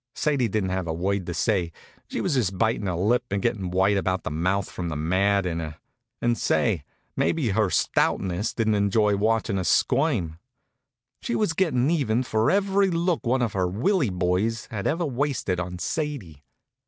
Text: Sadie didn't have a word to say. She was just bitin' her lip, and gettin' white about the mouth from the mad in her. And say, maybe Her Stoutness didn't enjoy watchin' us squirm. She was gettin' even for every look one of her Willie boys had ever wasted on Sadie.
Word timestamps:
Sadie 0.15 0.47
didn't 0.47 0.71
have 0.71 0.87
a 0.87 0.93
word 0.95 1.27
to 1.27 1.33
say. 1.35 1.71
She 2.07 2.21
was 2.21 2.33
just 2.33 2.57
bitin' 2.57 2.87
her 2.87 2.95
lip, 2.95 3.23
and 3.29 3.39
gettin' 3.39 3.69
white 3.69 3.97
about 3.97 4.23
the 4.23 4.31
mouth 4.31 4.67
from 4.67 4.89
the 4.89 4.95
mad 4.95 5.45
in 5.45 5.59
her. 5.59 5.75
And 6.23 6.39
say, 6.39 6.83
maybe 7.15 7.49
Her 7.49 7.69
Stoutness 7.69 8.55
didn't 8.55 8.73
enjoy 8.73 9.15
watchin' 9.15 9.59
us 9.59 9.69
squirm. 9.69 10.39
She 11.21 11.35
was 11.35 11.53
gettin' 11.53 11.91
even 11.91 12.23
for 12.23 12.49
every 12.49 12.89
look 12.89 13.27
one 13.27 13.43
of 13.43 13.53
her 13.53 13.67
Willie 13.67 14.09
boys 14.09 14.65
had 14.71 14.87
ever 14.87 15.05
wasted 15.05 15.59
on 15.59 15.77
Sadie. 15.77 16.41